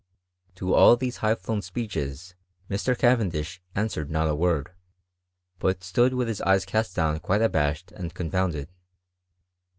To 0.55 0.73
all 0.73 0.95
these 0.97 1.17
high 1.17 1.35
flown 1.35 1.61
speeches 1.61 2.33
Mr 2.71 2.97
Cavendish 2.97 3.61
answered 3.75 4.09
not 4.09 4.27
a 4.27 4.33
word, 4.33 4.71
but 5.59 5.83
stood 5.83 6.15
with 6.15 6.39
hi« 6.39 6.53
eyes 6.53 6.65
cast 6.65 6.95
down 6.95 7.19
qnite 7.19 7.43
abashed 7.43 7.91
and 7.91 8.11
confounded. 8.11 8.67